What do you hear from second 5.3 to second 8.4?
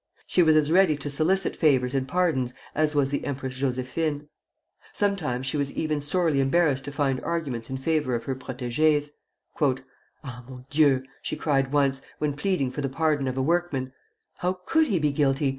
she was even sorely embarrassed to find arguments in favor of her